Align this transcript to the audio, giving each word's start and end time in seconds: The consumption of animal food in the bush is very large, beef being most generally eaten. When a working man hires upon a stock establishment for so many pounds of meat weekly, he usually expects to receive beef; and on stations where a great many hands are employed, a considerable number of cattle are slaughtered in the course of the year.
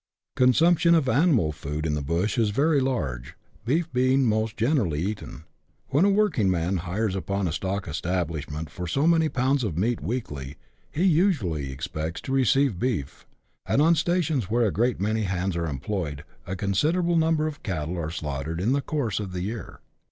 The 0.35 0.45
consumption 0.47 0.95
of 0.95 1.07
animal 1.07 1.51
food 1.51 1.85
in 1.85 1.93
the 1.93 2.01
bush 2.01 2.39
is 2.39 2.49
very 2.49 2.79
large, 2.79 3.35
beef 3.67 3.93
being 3.93 4.25
most 4.25 4.57
generally 4.57 4.99
eaten. 4.99 5.43
When 5.89 6.05
a 6.05 6.09
working 6.09 6.49
man 6.49 6.77
hires 6.77 7.15
upon 7.15 7.47
a 7.47 7.51
stock 7.51 7.87
establishment 7.87 8.71
for 8.71 8.87
so 8.87 9.05
many 9.05 9.29
pounds 9.29 9.63
of 9.63 9.77
meat 9.77 10.01
weekly, 10.01 10.57
he 10.89 11.03
usually 11.03 11.71
expects 11.71 12.19
to 12.21 12.31
receive 12.31 12.79
beef; 12.79 13.27
and 13.67 13.79
on 13.79 13.93
stations 13.93 14.49
where 14.49 14.65
a 14.65 14.71
great 14.71 14.99
many 14.99 15.21
hands 15.25 15.55
are 15.55 15.67
employed, 15.67 16.23
a 16.47 16.55
considerable 16.55 17.15
number 17.15 17.45
of 17.45 17.61
cattle 17.61 17.99
are 17.99 18.09
slaughtered 18.09 18.59
in 18.59 18.71
the 18.71 18.81
course 18.81 19.19
of 19.19 19.33
the 19.33 19.41
year. 19.43 19.81